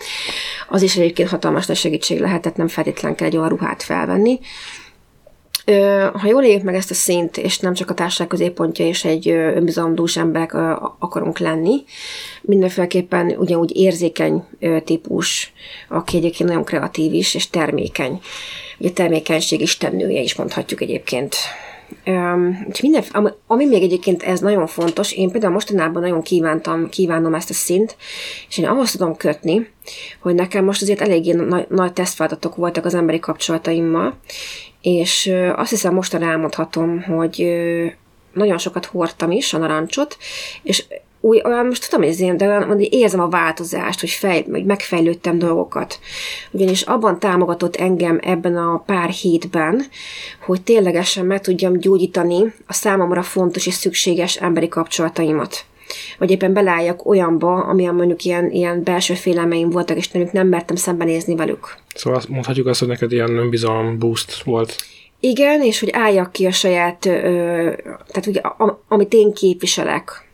Az 0.70 0.82
is 0.82 0.98
egyébként 0.98 1.30
hatalmas 1.30 1.66
nagy 1.66 1.78
segítség 1.78 2.20
lehet, 2.20 2.42
tehát 2.42 2.58
nem 2.58 2.68
feltétlen 2.68 3.16
kell 3.16 3.28
egy 3.28 3.38
olyan 3.38 3.50
ruhát 3.50 3.84
felvenni 3.84 4.40
ha 6.14 6.28
jól 6.28 6.44
éljük 6.44 6.64
meg 6.64 6.76
ezt 6.76 6.92
a 6.92 6.94
szint, 6.94 7.38
és 7.38 7.60
nem 7.60 7.74
csak 7.74 7.90
a 7.90 7.94
társaság 7.94 8.28
középpontja 8.28 8.86
és 8.86 9.06
egy 9.06 9.30
önbizalomdús 9.30 10.18
emberek 10.18 10.54
akarunk 11.00 11.40
lenni, 11.40 11.84
mindenféleképpen 12.42 13.36
ugyanúgy 13.38 13.76
érzékeny 13.76 14.44
típus, 14.86 15.54
aki 15.90 16.18
egyébként 16.18 16.50
nagyon 16.50 16.64
kreatív 16.64 17.14
is, 17.14 17.36
és 17.36 17.50
termékeny. 17.50 18.20
Ugye 18.80 18.92
termékenység 18.92 19.62
istennője 19.62 20.22
is 20.22 20.36
mondhatjuk 20.36 20.82
egyébként. 20.82 21.36
Um, 22.06 22.66
minden, 22.82 23.04
ami, 23.12 23.30
ami 23.48 23.66
még 23.66 23.84
egyébként 23.84 24.24
ez 24.24 24.40
nagyon 24.40 24.68
fontos, 24.68 25.12
én 25.12 25.32
például 25.32 25.54
mostanában 25.54 26.02
nagyon 26.02 26.22
kívántam, 26.22 26.90
kívánom 26.90 27.34
ezt 27.34 27.50
a 27.50 27.54
szint, 27.54 27.96
és 28.50 28.58
én 28.58 28.66
ahhoz 28.66 28.92
tudom 28.92 29.16
kötni, 29.16 29.68
hogy 30.20 30.36
nekem 30.36 30.66
most 30.66 30.82
azért 30.82 31.02
eléggé 31.02 31.32
nagy, 31.32 31.66
nagy 31.70 31.94
tesztfeladatok 31.94 32.56
voltak 32.56 32.86
az 32.86 32.94
emberi 32.94 33.20
kapcsolataimmal, 33.20 34.18
és 34.82 35.34
azt 35.56 35.70
hiszem 35.70 35.94
mostan 35.94 36.24
elmondhatom, 36.24 37.02
hogy 37.02 37.48
nagyon 38.34 38.58
sokat 38.58 38.86
hordtam 38.86 39.32
is 39.32 39.54
a 39.54 39.58
narancsot, 39.58 40.18
és 40.64 40.86
új, 41.22 41.42
olyan, 41.44 41.66
most 41.66 41.90
tudom, 41.90 42.06
hogy 42.06 42.14
ez 42.14 42.20
ilyen, 42.20 42.38
de 42.38 42.48
olyan, 42.48 42.64
hogy 42.64 42.94
érzem 42.94 43.20
a 43.20 43.30
változást, 43.30 44.00
hogy, 44.00 44.10
fej, 44.10 44.46
hogy 44.52 44.66
megfejlődtem 44.66 45.38
dolgokat. 45.38 46.00
Ugyanis 46.52 46.82
abban 46.82 47.20
támogatott 47.20 47.76
engem 47.76 48.20
ebben 48.22 48.58
a 48.58 48.84
pár 48.86 49.10
hétben, 49.10 49.84
hogy 50.46 50.62
ténylegesen 50.62 51.26
meg 51.26 51.42
tudjam 51.42 51.78
gyógyítani 51.78 52.54
a 52.68 52.74
számomra 52.74 53.22
fontos 53.22 53.68
és 53.68 53.74
szükséges 53.74 54.36
emberi 54.36 54.68
kapcsolataimat 54.68 55.66
vagy 56.18 56.32
éppen 56.32 56.54
beleálljak 56.54 57.06
olyanba, 57.06 57.64
amilyen 57.64 57.96
mondjuk 57.96 58.24
ilyen, 58.24 58.52
ilyen 58.52 58.84
belső 58.84 59.14
félelmeim 59.14 59.70
voltak, 59.70 59.98
és 59.98 60.10
nem, 60.10 60.30
nem 60.32 60.48
mertem 60.48 60.76
szembenézni 60.76 61.36
velük. 61.36 61.76
Szóval 61.96 62.22
mondhatjuk 62.30 62.68
azt, 62.68 62.80
hogy 62.80 62.88
neked 62.88 63.12
ilyen 63.12 63.38
önbizalom 63.38 64.00
boost 64.00 64.44
volt. 64.44 64.76
Igen, 65.20 65.62
és 65.62 65.80
hogy 65.80 65.90
álljak 65.92 66.32
ki 66.32 66.46
a 66.46 66.52
saját, 66.52 67.06
ö, 67.06 67.12
tehát 67.84 68.26
ugye, 68.28 68.40
a, 68.40 68.84
amit 68.88 69.14
én 69.14 69.34
képviselek, 69.34 70.30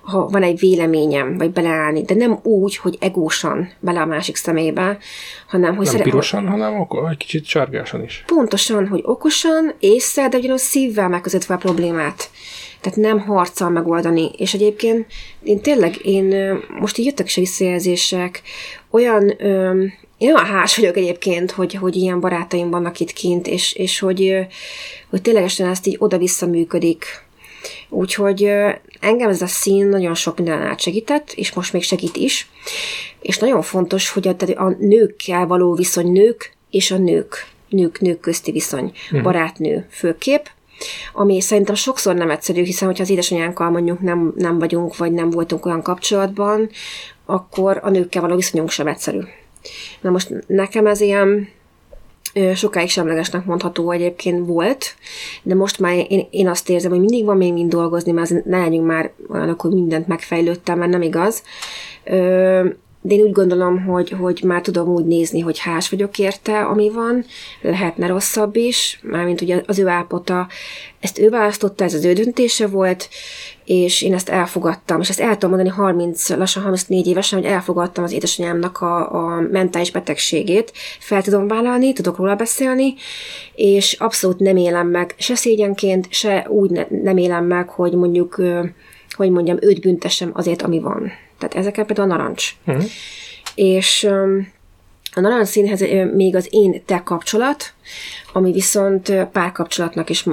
ha 0.00 0.26
van 0.28 0.42
egy 0.42 0.58
véleményem, 0.58 1.38
vagy 1.38 1.50
beleállni, 1.50 2.02
de 2.02 2.14
nem 2.14 2.38
úgy, 2.42 2.76
hogy 2.76 2.96
egósan 3.00 3.72
bele 3.80 4.00
a 4.00 4.06
másik 4.06 4.36
szemébe, 4.36 4.98
hanem 5.46 5.70
hogy 5.76 5.84
Nem 5.84 5.92
szere- 5.92 6.04
pirosan, 6.04 6.48
hanem 6.48 6.80
ok- 6.80 7.10
egy 7.10 7.16
kicsit 7.16 7.44
sárgásan 7.44 8.02
is. 8.04 8.22
Pontosan, 8.26 8.86
hogy 8.88 9.00
okosan, 9.04 9.74
észre, 9.78 10.28
de 10.28 10.36
ugyanúgy 10.38 10.58
szívvel 10.58 11.08
megközelítve 11.08 11.54
a 11.54 11.58
problémát. 11.58 12.30
Tehát 12.80 12.98
nem 12.98 13.20
harccal 13.20 13.70
megoldani. 13.70 14.30
És 14.36 14.54
egyébként 14.54 15.06
én 15.42 15.60
tényleg, 15.60 16.06
én 16.06 16.58
most 16.80 16.98
így 16.98 17.06
jöttek 17.06 17.26
is 17.26 17.36
a 17.36 17.40
visszajelzések, 17.40 18.42
olyan, 18.90 19.28
én 20.18 20.34
olyan 20.34 20.44
hás 20.44 20.76
vagyok 20.76 20.96
egyébként, 20.96 21.50
hogy, 21.50 21.74
hogy 21.74 21.96
ilyen 21.96 22.20
barátaim 22.20 22.70
vannak 22.70 23.00
itt 23.00 23.12
kint, 23.12 23.46
és, 23.46 23.72
és 23.72 23.98
hogy, 23.98 24.36
hogy 25.10 25.22
ténylegesen 25.22 25.68
ezt 25.68 25.86
így 25.86 25.96
oda-vissza 25.98 26.46
működik. 26.46 27.04
Úgyhogy 27.88 28.42
engem 29.00 29.28
ez 29.28 29.42
a 29.42 29.46
szín 29.46 29.86
nagyon 29.86 30.14
sok 30.14 30.36
minden 30.36 30.62
át 30.62 30.80
segített, 30.80 31.32
és 31.32 31.52
most 31.52 31.72
még 31.72 31.82
segít 31.82 32.16
is. 32.16 32.48
És 33.20 33.38
nagyon 33.38 33.62
fontos, 33.62 34.10
hogy 34.10 34.28
a, 34.28 34.64
a 34.64 34.76
nőkkel 34.78 35.46
való 35.46 35.74
viszony 35.74 36.12
nők 36.12 36.52
és 36.70 36.90
a 36.90 36.96
nők, 36.96 37.46
nők, 37.68 38.00
nők 38.00 38.20
közti 38.20 38.52
viszony, 38.52 38.92
uh-huh. 39.04 39.22
barátnő 39.22 39.86
főkép, 39.90 40.50
ami 41.12 41.40
szerintem 41.40 41.74
sokszor 41.74 42.14
nem 42.14 42.30
egyszerű, 42.30 42.62
hiszen 42.62 42.88
hogyha 42.88 43.02
az 43.02 43.10
édesanyánkkal 43.10 43.70
mondjuk 43.70 44.00
nem, 44.00 44.32
nem 44.36 44.58
vagyunk, 44.58 44.96
vagy 44.96 45.12
nem 45.12 45.30
voltunk 45.30 45.66
olyan 45.66 45.82
kapcsolatban, 45.82 46.68
akkor 47.26 47.80
a 47.82 47.90
nőkkel 47.90 48.22
való 48.22 48.36
viszonyunk 48.36 48.70
sem 48.70 48.86
egyszerű. 48.86 49.20
Na 50.00 50.10
most 50.10 50.44
nekem 50.46 50.86
ez 50.86 51.00
ilyen 51.00 51.48
sokáig 52.54 52.88
semlegesnek 52.88 53.44
mondható 53.44 53.90
egyébként 53.90 54.46
volt, 54.46 54.94
de 55.42 55.54
most 55.54 55.78
már 55.78 56.06
én, 56.08 56.26
én 56.30 56.48
azt 56.48 56.68
érzem, 56.68 56.90
hogy 56.90 57.00
mindig 57.00 57.24
van 57.24 57.36
még 57.36 57.52
mind 57.52 57.70
dolgozni, 57.70 58.12
mert 58.12 58.44
ne 58.44 58.58
legyünk 58.58 58.86
már 58.86 59.10
olyanok, 59.28 59.60
hogy 59.60 59.72
mindent 59.72 60.06
megfejlődtem, 60.06 60.78
mert 60.78 60.90
nem 60.90 61.02
igaz. 61.02 61.42
De 63.02 63.14
én 63.14 63.20
úgy 63.20 63.32
gondolom, 63.32 63.84
hogy, 63.84 64.10
hogy 64.10 64.42
már 64.44 64.60
tudom 64.60 64.88
úgy 64.88 65.04
nézni, 65.04 65.40
hogy 65.40 65.58
hás 65.58 65.90
vagyok 65.90 66.18
érte, 66.18 66.60
ami 66.60 66.90
van, 66.90 67.24
lehetne 67.60 68.06
rosszabb 68.06 68.56
is, 68.56 69.00
mármint 69.02 69.40
ugye 69.40 69.62
az 69.66 69.78
ő 69.78 69.88
állapota, 69.88 70.48
ezt 71.00 71.18
ő 71.18 71.28
választotta, 71.28 71.84
ez 71.84 71.94
az 71.94 72.04
ő 72.04 72.12
döntése 72.12 72.66
volt, 72.66 73.08
és 73.64 74.02
én 74.02 74.14
ezt 74.14 74.28
elfogadtam, 74.28 75.00
és 75.00 75.08
ezt 75.08 75.20
el 75.20 75.32
tudom 75.32 75.50
mondani 75.50 75.76
30, 75.76 76.28
lassan 76.28 76.62
34 76.62 77.06
évesen, 77.06 77.38
hogy 77.38 77.48
elfogadtam 77.48 78.04
az 78.04 78.12
édesanyámnak 78.12 78.80
a, 78.80 79.14
a 79.14 79.40
mentális 79.40 79.90
betegségét, 79.90 80.72
fel 80.98 81.22
tudom 81.22 81.48
vállalni, 81.48 81.92
tudok 81.92 82.16
róla 82.16 82.34
beszélni, 82.34 82.94
és 83.54 83.92
abszolút 83.92 84.38
nem 84.38 84.56
élem 84.56 84.88
meg, 84.88 85.14
se 85.18 85.34
szégyenként, 85.34 86.06
se 86.10 86.46
úgy 86.48 86.70
ne, 86.70 86.84
nem 87.02 87.16
élem 87.16 87.44
meg, 87.44 87.68
hogy 87.68 87.92
mondjuk, 87.92 88.42
hogy 89.10 89.30
mondjam, 89.30 89.56
őt 89.60 89.80
büntessem 89.80 90.30
azért, 90.34 90.62
ami 90.62 90.80
van. 90.80 91.12
Tehát 91.40 91.54
ezeket 91.54 91.86
például 91.86 92.10
a 92.10 92.16
narancs. 92.16 92.54
Uh-huh. 92.66 92.84
És 93.54 94.08
a 95.14 95.20
narancsszínhez 95.20 95.80
még 96.14 96.36
az 96.36 96.48
én-te 96.50 97.02
kapcsolat, 97.04 97.72
ami 98.32 98.52
viszont 98.52 99.12
párkapcsolatnak 99.32 100.10
is 100.10 100.24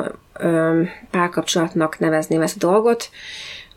párkapcsolatnak 1.12 2.00
nevezném 2.00 2.42
ezt 2.42 2.64
a 2.64 2.68
dolgot, 2.68 3.10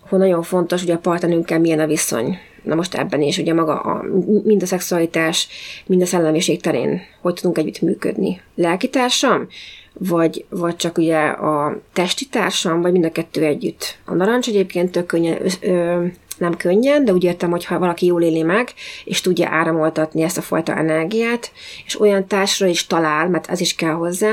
hogy 0.08 0.18
nagyon 0.18 0.42
fontos, 0.42 0.80
hogy 0.80 0.90
a 0.90 0.98
partnerünkkel 0.98 1.60
milyen 1.60 1.80
a 1.80 1.86
viszony. 1.86 2.38
Na 2.62 2.74
most 2.74 2.94
ebben 2.94 3.22
is, 3.22 3.38
ugye 3.38 3.54
maga 3.54 3.80
a, 3.80 4.04
mind 4.44 4.62
a 4.62 4.66
szexualitás, 4.66 5.48
mind 5.86 6.02
a 6.02 6.06
szellemiség 6.06 6.60
terén, 6.60 7.00
hogy 7.20 7.34
tudunk 7.34 7.58
együtt 7.58 7.80
működni. 7.80 8.40
Lelkitársam, 8.54 9.48
vagy, 9.92 10.44
vagy 10.48 10.76
csak 10.76 10.98
ugye 10.98 11.18
a 11.26 11.80
testi 11.92 12.26
társam, 12.26 12.80
vagy 12.80 12.92
mind 12.92 13.04
a 13.04 13.12
kettő 13.12 13.44
együtt. 13.44 13.98
A 14.04 14.14
narancs 14.14 14.48
egyébként 14.48 14.90
tök 14.90 15.06
könnyen 15.06 15.38
ö, 15.60 16.06
nem 16.40 16.56
könnyen, 16.56 17.04
de 17.04 17.12
úgy 17.12 17.24
értem, 17.24 17.50
hogy 17.50 17.64
ha 17.64 17.78
valaki 17.78 18.06
jól 18.06 18.22
éli 18.22 18.42
meg, 18.42 18.72
és 19.04 19.20
tudja 19.20 19.48
áramoltatni 19.48 20.22
ezt 20.22 20.38
a 20.38 20.42
fajta 20.42 20.76
energiát, 20.76 21.52
és 21.86 22.00
olyan 22.00 22.26
társra 22.26 22.66
is 22.66 22.86
talál, 22.86 23.28
mert 23.28 23.50
ez 23.50 23.60
is 23.60 23.74
kell 23.74 23.92
hozzá, 23.92 24.32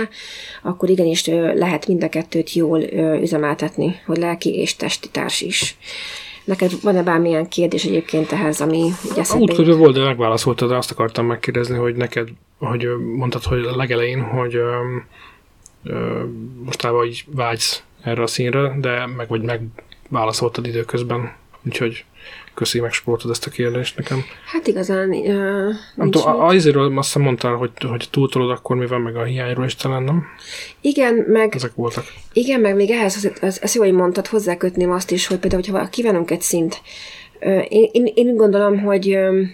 akkor 0.63 0.89
igenis 0.89 1.25
lehet 1.55 1.87
mind 1.87 2.03
a 2.03 2.09
kettőt 2.09 2.53
jól 2.53 2.81
üzemeltetni, 3.21 3.99
hogy 4.05 4.17
lelki 4.17 4.55
és 4.55 4.75
testi 4.75 5.09
társ 5.09 5.41
is. 5.41 5.77
Neked 6.43 6.71
van-e 6.81 7.03
bármilyen 7.03 7.47
kérdés 7.47 7.83
egyébként 7.83 8.31
ehhez, 8.31 8.61
ami 8.61 8.89
ugye 9.11 9.21
eszembe 9.21 9.73
volt, 9.75 9.93
de 9.95 10.03
megválaszoltad, 10.03 10.71
azt 10.71 10.91
akartam 10.91 11.25
megkérdezni, 11.25 11.77
hogy 11.77 11.95
neked, 11.95 12.27
hogy 12.57 12.87
mondtad, 13.15 13.43
hogy 13.43 13.65
a 13.65 13.75
legelején, 13.75 14.21
hogy 14.21 14.55
ö, 14.55 14.71
ö, 15.83 16.23
mostában 16.63 17.05
így 17.05 17.25
vágysz 17.27 17.83
erre 18.01 18.21
a 18.21 18.27
színre, 18.27 18.75
de 18.79 19.05
meg 19.05 19.27
vagy 19.27 19.41
megválaszoltad 19.41 20.67
időközben 20.67 21.31
Úgyhogy 21.67 22.05
köszi, 22.53 22.79
megspóroltad 22.79 23.31
ezt 23.31 23.45
a 23.45 23.49
kérdést 23.49 23.97
nekem. 23.97 24.23
Hát 24.45 24.67
igazán 24.67 25.09
uh, 25.09 25.73
Nem 25.95 26.11
tudom, 26.11 26.39
azért 26.39 26.75
azt 26.75 27.15
mondtál, 27.15 27.53
hogy, 27.53 27.71
hogy 27.89 28.07
túltolod, 28.11 28.49
akkor 28.49 28.75
mi 28.75 28.87
van 28.87 29.01
meg 29.01 29.15
a 29.15 29.23
hiányról 29.23 29.65
is 29.65 29.75
talán, 29.75 30.03
nem? 30.03 30.25
Igen, 30.81 31.13
meg... 31.13 31.55
Ezek 31.55 31.75
voltak. 31.75 32.05
Igen, 32.33 32.59
meg 32.59 32.75
még 32.75 32.89
ehhez, 32.89 33.15
az, 33.15 33.31
az, 33.41 33.59
az 33.63 33.75
jó, 33.75 33.81
hogy 33.81 33.93
mondtad, 33.93 34.27
hozzákötném 34.27 34.91
azt 34.91 35.11
is, 35.11 35.27
hogy 35.27 35.37
például, 35.37 35.61
hogyha 35.61 35.89
kívánunk 35.89 36.31
egy 36.31 36.41
szint, 36.41 36.81
uh, 37.41 37.65
én, 37.69 37.89
én, 37.91 38.11
én 38.15 38.35
gondolom, 38.35 38.79
hogy 38.79 39.15
uh, 39.15 39.47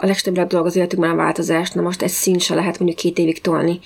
a 0.00 0.06
legtöbb 0.06 0.46
dolog 0.46 0.66
az 0.66 0.76
életünkben 0.76 1.10
a 1.10 1.16
változást, 1.16 1.74
na 1.74 1.82
most 1.82 2.02
egy 2.02 2.10
szint 2.10 2.40
se 2.40 2.54
lehet 2.54 2.78
mondjuk 2.78 2.98
két 2.98 3.18
évig 3.18 3.40
tolni. 3.40 3.78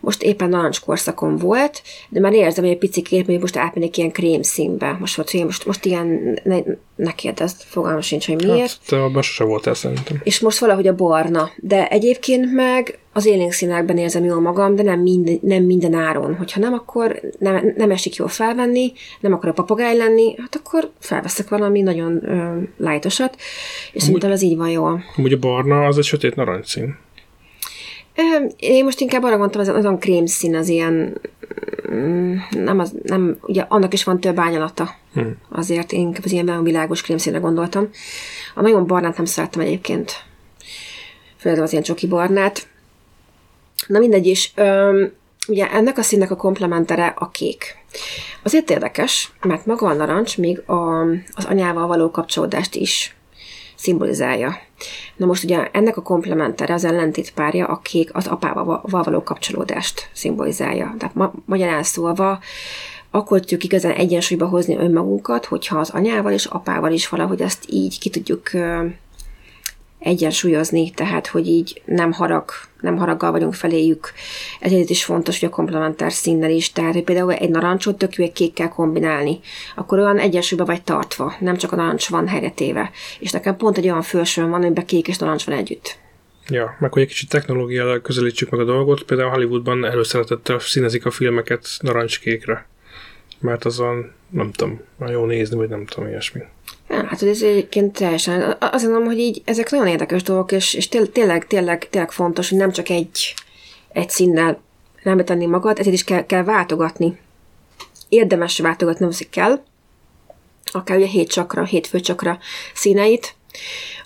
Most 0.00 0.22
éppen 0.22 0.48
narancskorszakon 0.48 1.36
volt, 1.36 1.82
de 2.08 2.20
már 2.20 2.32
érzem, 2.32 2.64
hogy 2.64 2.72
egy 2.72 2.78
picit 2.78 3.26
hogy 3.26 3.40
most 3.40 3.56
átmennék 3.56 3.96
ilyen 3.96 4.10
krém 4.10 4.42
színbe. 4.42 4.96
Most, 5.00 5.16
most, 5.16 5.44
most, 5.44 5.66
most 5.66 5.84
ilyen, 5.84 6.38
ne, 6.44 6.56
ne 6.96 7.12
kérdezd, 7.12 7.62
fogalmam 7.62 8.00
sincs, 8.00 8.26
hogy 8.26 8.44
miért. 8.44 8.58
Hát, 8.58 8.80
te 8.86 9.02
abban 9.02 9.22
sose 9.22 9.44
voltál 9.44 9.74
szerintem. 9.74 10.20
És 10.22 10.40
most 10.40 10.58
valahogy 10.58 10.86
a 10.86 10.94
barna. 10.94 11.50
De 11.56 11.88
egyébként 11.88 12.52
meg 12.52 12.98
az 13.12 13.26
élénk 13.26 13.52
színekben 13.52 13.98
érzem 13.98 14.24
jól 14.24 14.40
magam, 14.40 14.74
de 14.74 14.82
nem 14.82 15.00
minden, 15.00 15.38
nem 15.42 15.62
minden 15.62 15.94
áron. 15.94 16.36
Hogyha 16.36 16.60
nem, 16.60 16.72
akkor 16.72 17.20
nem, 17.38 17.72
nem 17.76 17.90
esik 17.90 18.14
jól 18.14 18.28
felvenni, 18.28 18.92
nem 19.20 19.32
akarok 19.32 19.54
papagáj 19.54 19.96
lenni, 19.96 20.34
hát 20.38 20.54
akkor 20.54 20.90
felveszek 20.98 21.48
valami 21.48 21.80
nagyon 21.80 22.30
ö, 22.30 22.60
lájtosat, 22.76 23.36
és 23.92 24.02
szerintem 24.02 24.30
ez 24.30 24.42
így 24.42 24.56
van 24.56 24.70
jól. 24.70 25.02
Ugye 25.16 25.36
a 25.36 25.38
barna 25.38 25.86
az 25.86 25.98
egy 25.98 26.04
sötét 26.04 26.34
narancsszín. 26.34 26.96
Én 28.56 28.84
most 28.84 29.00
inkább 29.00 29.22
arra 29.22 29.36
mondtam, 29.36 29.60
az 29.60 29.68
azon 29.68 29.98
krémszín 29.98 30.56
az 30.56 30.68
ilyen, 30.68 31.20
mm, 31.90 32.36
nem, 32.50 32.78
az, 32.78 32.94
nem, 33.02 33.38
ugye 33.42 33.64
annak 33.68 33.92
is 33.92 34.04
van 34.04 34.20
több 34.20 34.38
ányalata. 34.38 34.90
Hmm. 35.12 35.36
Azért 35.50 35.92
én 35.92 36.00
inkább 36.00 36.24
az 36.24 36.32
ilyen 36.32 36.44
nagyon 36.44 36.62
világos 36.62 37.02
krémszínre 37.02 37.38
gondoltam. 37.38 37.88
A 38.54 38.60
nagyon 38.60 38.86
barnát 38.86 39.16
nem 39.16 39.24
szerettem 39.24 39.60
egyébként. 39.60 40.12
Főleg 41.36 41.60
az 41.60 41.70
ilyen 41.70 41.84
csoki 41.84 42.06
barnát. 42.06 42.68
Na 43.86 43.98
mindegy 43.98 44.26
is. 44.26 44.52
Öm, 44.54 45.12
ugye 45.48 45.70
ennek 45.70 45.98
a 45.98 46.02
színnek 46.02 46.30
a 46.30 46.36
komplementere 46.36 47.06
a 47.06 47.30
kék. 47.30 47.76
Azért 48.42 48.70
érdekes, 48.70 49.32
mert 49.42 49.66
maga 49.66 49.86
a 49.86 49.92
narancs 49.92 50.38
még 50.38 50.62
a, 50.66 51.00
az 51.34 51.44
anyával 51.44 51.86
való 51.86 52.10
kapcsolódást 52.10 52.74
is 52.74 53.16
szimbolizálja. 53.74 54.58
Na 55.16 55.26
most 55.26 55.44
ugye 55.44 55.68
ennek 55.72 55.96
a 55.96 56.02
komplementere, 56.02 56.74
az 56.74 56.84
ellentétpárja, 56.84 57.66
a 57.66 57.78
kék 57.78 58.14
az 58.14 58.26
apával 58.26 58.80
való 58.82 59.22
kapcsolódást 59.22 60.10
szimbolizálja. 60.12 60.94
Tehát 60.98 61.14
ma, 61.14 61.32
magyarán 61.44 61.82
szólva, 61.82 62.38
akkor 63.10 63.40
tudjuk 63.40 63.64
igazán 63.64 63.92
egyensúlyba 63.92 64.46
hozni 64.46 64.76
önmagunkat, 64.76 65.44
hogyha 65.44 65.78
az 65.78 65.90
anyával 65.90 66.32
és 66.32 66.44
apával 66.44 66.92
is 66.92 67.08
valahogy 67.08 67.40
ezt 67.40 67.64
így 67.68 67.98
ki 67.98 68.10
tudjuk 68.10 68.50
egyensúlyozni, 69.98 70.90
tehát 70.90 71.26
hogy 71.26 71.46
így 71.46 71.82
nem 71.84 72.12
harag, 72.12 72.50
nem 72.80 72.96
haraggal 72.96 73.30
vagyunk 73.30 73.54
feléjük. 73.54 74.12
Ezért 74.60 74.90
is 74.90 75.04
fontos, 75.04 75.40
hogy 75.40 75.48
a 75.48 75.52
komplementár 75.52 76.12
színnel 76.12 76.50
is, 76.50 76.72
tehát 76.72 76.92
hogy 76.92 77.04
például 77.04 77.32
egy 77.32 77.50
narancsot 77.50 77.98
tök 77.98 78.14
jó 78.14 78.24
egy 78.24 78.32
kékkel 78.32 78.68
kombinálni, 78.68 79.40
akkor 79.76 79.98
olyan 79.98 80.18
egyensúlyba 80.18 80.64
vagy 80.64 80.82
tartva, 80.82 81.34
nem 81.40 81.56
csak 81.56 81.72
a 81.72 81.76
narancs 81.76 82.08
van 82.08 82.28
helyretéve. 82.28 82.90
És 83.18 83.30
nekem 83.30 83.56
pont 83.56 83.78
egy 83.78 83.84
olyan 83.84 84.02
felsőn 84.02 84.50
van, 84.50 84.62
amiben 84.62 84.86
kék 84.86 85.08
és 85.08 85.18
narancs 85.18 85.44
van 85.44 85.56
együtt. 85.56 85.98
Ja, 86.50 86.76
meg 86.78 86.92
hogy 86.92 87.02
egy 87.02 87.08
kicsit 87.08 87.28
technológiával 87.28 88.00
közelítsük 88.00 88.50
meg 88.50 88.60
a 88.60 88.64
dolgot, 88.64 89.02
például 89.02 89.30
Hollywoodban 89.30 89.84
előszeretettel 89.84 90.58
színezik 90.58 91.06
a 91.06 91.10
filmeket 91.10 91.68
narancskékre. 91.80 92.66
Mert 93.40 93.64
azon, 93.64 94.12
nem 94.30 94.52
tudom, 94.52 94.80
jó 95.06 95.24
nézni, 95.24 95.56
vagy 95.56 95.68
nem 95.68 95.86
tudom, 95.86 96.08
ilyesmi. 96.08 96.40
Hát 97.08 97.22
ez 97.22 97.42
egyébként 97.42 97.92
teljesen, 97.92 98.56
azt 98.58 98.84
mondom, 98.84 99.04
hogy 99.04 99.18
így 99.18 99.42
ezek 99.44 99.70
nagyon 99.70 99.86
érdekes 99.86 100.22
dolgok, 100.22 100.52
és, 100.52 100.74
és 100.74 100.88
tényleg, 100.88 101.46
tényleg, 101.46 101.88
tényleg 101.88 102.10
fontos, 102.10 102.48
hogy 102.48 102.58
nem 102.58 102.72
csak 102.72 102.88
egy, 102.88 103.34
egy 103.92 104.10
színnel 104.10 104.60
nem 105.02 105.24
tenni 105.24 105.46
magad, 105.46 105.78
ezért 105.78 105.94
is 105.94 106.04
kell, 106.04 106.26
kell 106.26 106.42
váltogatni. 106.42 107.18
Érdemes 108.08 108.58
váltogatni, 108.58 109.04
nem 109.04 109.14
kell, 109.30 109.62
akár 110.64 110.96
ugye 110.96 111.06
hét 111.06 111.30
csakra, 111.30 111.64
hét 111.64 111.86
főcsakra 111.86 112.38
színeit, 112.74 113.34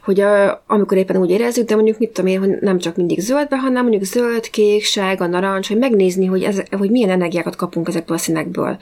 hogy 0.03 0.21
a, 0.21 0.63
amikor 0.67 0.99
éppen 0.99 1.17
úgy 1.17 1.31
érezzük, 1.31 1.69
de 1.69 1.75
mondjuk 1.75 1.99
mit 1.99 2.11
tudom 2.11 2.31
én, 2.31 2.39
hogy 2.39 2.59
nem 2.61 2.79
csak 2.79 2.97
mindig 2.97 3.21
zöldbe, 3.21 3.57
hanem 3.59 3.83
mondjuk 3.83 4.05
zöld, 4.05 4.51
kék, 4.51 4.85
sárga, 4.85 5.27
narancs, 5.27 5.69
hogy 5.69 5.79
megnézni, 5.79 6.27
hogy, 6.27 6.43
ez, 6.43 6.63
hogy 6.71 6.91
milyen 6.91 7.11
energiákat 7.11 7.57
kapunk 7.57 7.89
ezekből 7.89 8.17
a 8.17 8.21
színekből. 8.21 8.79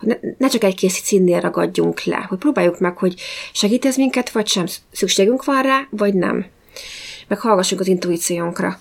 Ne, 0.00 0.14
ne 0.38 0.48
csak 0.48 0.64
egy 0.64 0.74
kész 0.74 1.00
színnél 1.02 1.40
ragadjunk 1.40 2.04
le, 2.04 2.26
hogy 2.28 2.38
próbáljuk 2.38 2.80
meg, 2.80 2.96
hogy 2.96 3.14
segít 3.52 3.84
ez 3.84 3.96
minket, 3.96 4.30
vagy 4.30 4.46
sem 4.46 4.64
szükségünk 4.90 5.44
van 5.44 5.62
rá, 5.62 5.86
vagy 5.90 6.14
nem. 6.14 6.46
Meg 7.28 7.40
hallgassunk 7.40 7.80
az 7.80 7.86
intuíciónkra. 7.86 8.78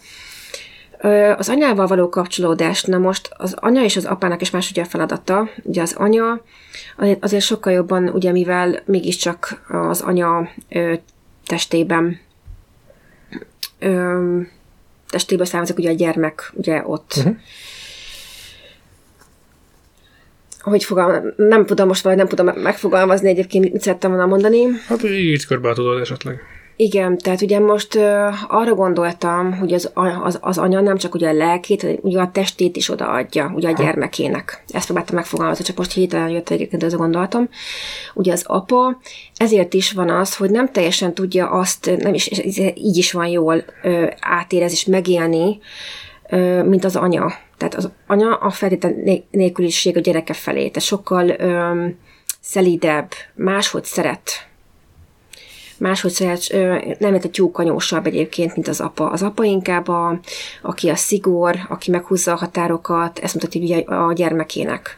Az 1.38 1.50
anyával 1.50 1.88
való 1.88 2.10
kapcsolódást, 2.10 2.88
na 2.88 2.98
most 2.98 3.30
az 3.38 3.56
anya 3.60 3.84
és 3.84 3.96
az 3.96 4.06
apának 4.06 4.42
is 4.42 4.50
más 4.50 4.72
ugye 4.72 4.82
a 4.82 4.86
feladata. 4.86 5.50
Ugye 5.64 5.82
az 5.82 5.94
anya 5.98 6.42
azért 7.20 7.44
sokkal 7.44 7.74
jobban, 7.74 8.10
ugye 8.10 8.32
mivel 8.32 8.82
mégiscsak 8.86 9.62
az 9.90 10.02
anya 10.02 10.50
testében 11.46 12.20
ö, 13.80 14.42
testéből 15.10 15.46
származik 15.46 15.78
ugye 15.78 15.90
a 15.90 15.94
gyermek, 15.94 16.52
ugye 16.54 16.82
ott. 16.86 17.14
Uh-huh. 17.18 17.36
Hogy 20.60 20.84
fogalmaz, 20.84 21.34
nem 21.38 21.66
tudom 21.66 21.88
most 21.88 22.04
vagy 22.04 22.16
nem 22.16 22.28
tudom 22.28 22.48
megfogalmazni 22.48 23.30
egyébként, 23.30 23.72
mit 23.72 23.82
szerettem 23.82 24.10
volna 24.10 24.26
mondani. 24.26 24.66
Hát 24.88 25.04
így 25.04 25.46
körbe 25.46 25.74
tudod 25.74 26.02
esetleg. 26.02 26.42
Igen, 26.76 27.18
tehát 27.18 27.42
ugye 27.42 27.60
most 27.60 27.96
uh, 27.96 28.34
arra 28.48 28.76
gondoltam, 28.76 29.54
hogy 29.54 29.74
az, 29.74 29.92
az, 30.24 30.40
az 30.42 30.58
anya 30.58 30.82
nem 30.82 30.98
csak 30.98 31.14
ugye 31.14 31.30
a 31.30 31.34
lelkét, 31.34 31.82
hanem 31.82 31.98
ugye 32.02 32.20
a 32.20 32.32
testét 32.32 32.76
is 32.76 32.90
odaadja, 32.90 33.52
ugye 33.56 33.70
a 33.70 33.74
gyermekének. 33.74 34.64
Ezt 34.70 34.86
próbáltam 34.86 35.16
megfogalmazni, 35.16 35.64
csak 35.64 35.78
most 35.78 35.92
hirtelen 35.92 36.30
jött 36.30 36.50
egyébként 36.50 36.84
ez 36.84 36.94
a 36.94 36.98
gondolatom. 36.98 37.50
Ugye 38.14 38.32
az 38.32 38.44
apa, 38.48 38.98
ezért 39.36 39.74
is 39.74 39.92
van 39.92 40.10
az, 40.10 40.36
hogy 40.36 40.52
nem 40.52 40.72
teljesen 40.72 41.14
tudja 41.14 41.50
azt, 41.50 41.92
nem 41.98 42.14
is, 42.14 42.30
így 42.76 42.98
is 42.98 43.12
van 43.12 43.28
jól 43.28 43.64
uh, 43.84 44.08
átérez 44.20 44.72
és 44.72 44.86
megélni, 44.86 45.60
uh, 46.32 46.64
mint 46.64 46.84
az 46.84 46.96
anya. 46.96 47.34
Tehát 47.58 47.76
az 47.76 47.90
anya 48.08 48.36
a 48.36 48.50
feltétlen 48.50 49.24
nélküliség 49.32 49.98
a 49.98 50.00
gyereke 50.00 50.34
felé, 50.34 50.68
tehát 50.68 50.82
sokkal 50.82 51.30
um, 51.30 52.00
szelídebb, 52.40 53.12
máshogy 53.36 53.84
szeret 53.84 54.51
máshogy 55.82 56.12
szeret, 56.12 56.48
nem 57.00 57.14
egy 57.14 57.32
tyúkanyósabb 57.32 58.06
egyébként, 58.06 58.54
mint 58.54 58.68
az 58.68 58.82
apa. 58.82 59.10
Az 59.10 59.22
apa 59.22 59.44
inkább, 59.44 59.88
a, 59.88 60.20
aki 60.62 60.90
a 60.90 60.96
szigor, 60.96 61.56
aki 61.70 61.92
meghúzza 61.92 62.32
a 62.32 62.36
határokat, 62.36 63.20
ezt 63.20 63.34
mutatja 63.34 64.06
a 64.06 64.14
gyermekének. 64.14 64.98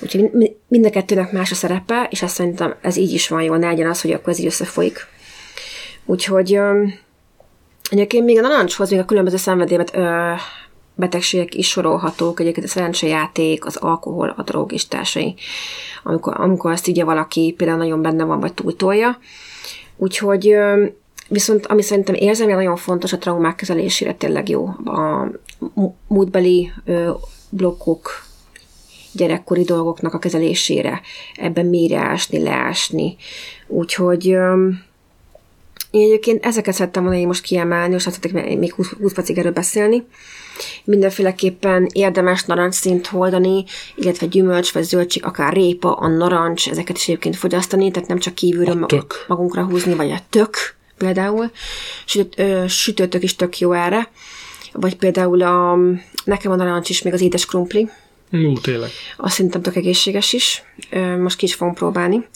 Úgyhogy 0.00 0.30
mind 0.68 0.86
a 0.86 0.90
kettőnek 0.90 1.32
más 1.32 1.50
a 1.50 1.54
szerepe, 1.54 2.06
és 2.10 2.22
azt 2.22 2.34
szerintem 2.34 2.74
ez 2.80 2.96
így 2.96 3.12
is 3.12 3.28
van 3.28 3.42
jó, 3.42 3.54
ne 3.54 3.66
legyen 3.66 3.90
az, 3.90 4.00
hogy 4.00 4.12
akkor 4.12 4.32
ez 4.32 4.38
így 4.38 4.46
összefolyik. 4.46 5.06
Úgyhogy 6.04 6.58
egyébként 7.90 8.24
még 8.24 8.38
a 8.38 8.40
narancshoz, 8.40 8.90
még 8.90 9.00
a 9.00 9.04
különböző 9.04 9.36
szenvedélyet 9.36 9.96
betegségek 10.94 11.54
is 11.54 11.68
sorolhatók, 11.68 12.40
egyébként 12.40 12.66
a 12.66 12.68
szerencsejáték, 12.68 13.64
az 13.64 13.76
alkohol, 13.76 14.34
a 14.36 14.42
drog 14.42 14.72
és 14.72 14.88
társai. 14.88 15.34
Amikor, 16.02 16.34
amikor 16.40 16.70
azt 16.70 16.88
ugye 16.88 17.04
valaki 17.04 17.54
például 17.56 17.78
nagyon 17.78 18.02
benne 18.02 18.24
van, 18.24 18.40
vagy 18.40 18.54
túltolja, 18.54 19.18
Úgyhogy 19.96 20.56
viszont 21.28 21.66
ami 21.66 21.82
szerintem 21.82 22.14
érzelmi 22.14 22.52
nagyon 22.52 22.76
fontos 22.76 23.12
a 23.12 23.18
traumák 23.18 23.56
kezelésére 23.56 24.14
tényleg 24.14 24.48
jó. 24.48 24.66
A 24.84 25.30
múltbeli 26.06 26.72
blokkok, 27.50 28.10
gyerekkori 29.12 29.62
dolgoknak 29.62 30.14
a 30.14 30.18
kezelésére, 30.18 31.00
ebben 31.34 31.66
mélyre 31.66 31.98
ásni, 31.98 32.42
leásni. 32.42 33.16
Úgyhogy 33.66 34.36
én 35.94 36.02
egyébként 36.02 36.44
ezeket 36.44 36.74
szerettem 36.74 37.02
volna 37.02 37.18
én 37.18 37.26
most 37.26 37.42
kiemelni, 37.42 37.92
most 37.92 38.06
azt 38.06 38.32
még 38.32 38.72
20, 38.72 38.92
20 39.00 39.12
percig 39.12 39.38
erről 39.38 39.52
beszélni. 39.52 40.06
Mindenféleképpen 40.84 41.88
érdemes 41.92 42.44
narancsszint 42.44 43.06
holdani, 43.06 43.64
illetve 43.94 44.26
gyümölcs 44.26 44.72
vagy 44.72 44.82
zöldség, 44.82 45.24
akár 45.24 45.52
répa, 45.52 45.92
a 45.92 46.08
narancs, 46.08 46.68
ezeket 46.68 46.96
is 46.96 47.08
egyébként 47.08 47.36
fogyasztani, 47.36 47.90
tehát 47.90 48.08
nem 48.08 48.18
csak 48.18 48.34
kívülről 48.34 48.86
magunkra 49.26 49.64
húzni, 49.64 49.94
vagy 49.94 50.10
a 50.10 50.18
tök 50.30 50.74
például. 50.98 51.50
Sütött, 52.04 52.38
ö, 52.38 52.64
sütőtök 52.68 53.22
is 53.22 53.36
tök 53.36 53.58
jó 53.58 53.72
erre. 53.72 54.10
Vagy 54.72 54.96
például 54.96 55.42
a, 55.42 55.76
nekem 56.24 56.52
a 56.52 56.56
narancs 56.56 56.88
is, 56.88 57.02
még 57.02 57.12
az 57.12 57.20
édes 57.20 57.46
krumpli. 57.46 57.88
Ú, 58.32 58.60
tényleg. 58.60 58.90
Azt 59.16 59.34
szerintem 59.34 59.62
tök 59.62 59.76
egészséges 59.76 60.32
is. 60.32 60.62
Most 61.18 61.36
ki 61.36 61.44
is 61.44 61.54
fogom 61.54 61.74
próbálni 61.74 62.26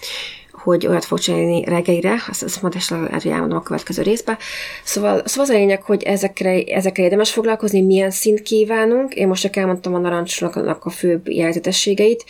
hogy 0.69 0.87
olyat 0.87 1.05
fog 1.05 1.19
csinálni 1.19 1.65
reggelire, 1.65 2.15
azt, 2.29 2.43
azt 2.43 2.63
majd 2.63 2.75
is 2.75 2.91
elmondom 3.25 3.59
a 3.59 3.63
következő 3.63 4.03
részbe. 4.03 4.39
Szóval, 4.85 5.23
szóval 5.25 5.45
az 5.45 5.51
a 5.51 5.59
lényeg, 5.59 5.83
hogy 5.83 6.03
ezekre, 6.03 6.63
ezekre 6.63 7.03
érdemes 7.03 7.33
foglalkozni, 7.33 7.81
milyen 7.81 8.11
szint 8.11 8.43
kívánunk. 8.43 9.15
Én 9.15 9.29
most 9.29 9.43
csak 9.43 9.57
elmondtam 9.57 9.95
a 9.95 9.99
narancsnak 9.99 10.85
a 10.85 10.91
főbb 10.91 11.29
jelzetességeit, 11.29 12.25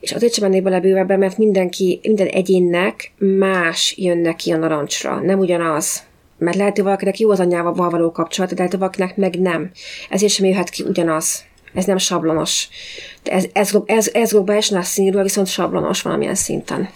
és 0.00 0.12
azért 0.12 0.34
sem 0.34 0.48
mennék 0.48 0.62
bele 0.62 0.80
bővebben, 0.80 1.18
mert 1.18 1.38
mindenki, 1.38 2.00
minden 2.02 2.26
egyénnek 2.26 3.12
más 3.18 3.94
jön 3.96 4.18
neki 4.18 4.50
a 4.50 4.56
narancsra, 4.56 5.20
nem 5.20 5.38
ugyanaz 5.38 6.08
mert 6.38 6.56
lehet, 6.56 6.74
hogy 6.74 6.84
valakinek 6.84 7.18
jó 7.18 7.30
az 7.30 7.40
anyjával 7.40 7.90
való 7.90 8.12
kapcsolat, 8.12 8.50
de 8.50 8.56
lehet, 8.56 8.70
hogy 8.70 8.80
valakinek 8.80 9.16
meg 9.16 9.40
nem. 9.40 9.70
Ezért 10.10 10.32
sem 10.32 10.46
jöhet 10.46 10.70
ki 10.70 10.82
ugyanaz. 10.82 11.44
Ez 11.74 11.84
nem 11.84 11.98
sablonos. 11.98 12.68
De 13.22 13.32
ez, 13.32 13.44
ez, 13.52 13.72
ez, 13.86 14.10
ez 14.12 14.30
globálisan 14.30 14.78
a 14.78 14.82
színről 14.82 15.22
viszont 15.22 15.46
sablonos 15.46 16.02
valamilyen 16.02 16.34
szinten. 16.34 16.88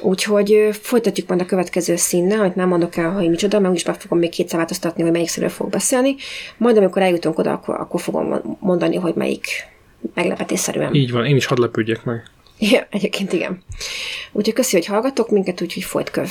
Úgyhogy 0.00 0.68
folytatjuk 0.72 1.28
majd 1.28 1.40
a 1.40 1.46
következő 1.46 1.96
színnel, 1.96 2.38
hogy 2.38 2.52
nem 2.54 2.68
mondok 2.68 2.96
el, 2.96 3.10
hogy 3.10 3.28
micsoda, 3.28 3.58
mert 3.58 3.70
úgyis 3.70 3.84
meg 3.84 4.00
fogom 4.00 4.18
még 4.18 4.30
kétszer 4.30 4.58
változtatni, 4.58 5.02
hogy 5.02 5.12
melyik 5.12 5.28
színről 5.28 5.50
fog 5.50 5.70
beszélni. 5.70 6.14
Majd 6.56 6.76
amikor 6.76 7.02
eljutunk 7.02 7.38
oda, 7.38 7.52
akkor, 7.52 7.74
akkor 7.74 8.00
fogom 8.00 8.56
mondani, 8.60 8.96
hogy 8.96 9.14
melyik 9.14 9.46
meglepetésszerűen. 10.14 10.94
Így 10.94 11.12
van, 11.12 11.26
én 11.26 11.36
is 11.36 11.46
hadd 11.46 11.60
lepődjek 11.60 12.04
meg. 12.04 12.22
Ja, 12.58 12.86
egyébként 12.90 13.32
igen. 13.32 13.62
Úgyhogy 14.32 14.54
köszi, 14.54 14.76
hogy 14.76 14.86
hallgatok 14.86 15.30
minket, 15.30 15.62
úgyhogy 15.62 15.82
folyt 15.82 16.10
köv. 16.10 16.28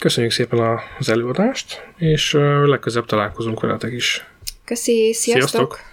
Köszönjük 0.00 0.32
szépen 0.32 0.78
az 0.98 1.08
előadást, 1.08 1.82
és 1.98 2.32
legközelebb 2.64 3.08
találkozunk 3.08 3.60
veletek 3.60 3.92
is. 3.92 4.26
Köszi, 4.64 5.12
sziasztok! 5.12 5.48
sziasztok. 5.48 5.91